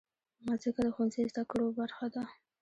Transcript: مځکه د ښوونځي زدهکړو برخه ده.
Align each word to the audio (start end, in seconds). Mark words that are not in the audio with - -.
مځکه 0.45 0.81
د 0.85 0.87
ښوونځي 0.95 1.21
زدهکړو 1.31 1.67
برخه 1.79 2.07
ده. 2.15 2.23